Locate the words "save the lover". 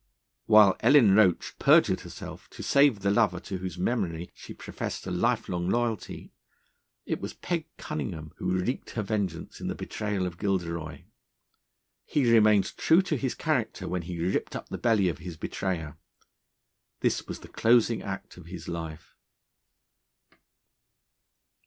2.63-3.39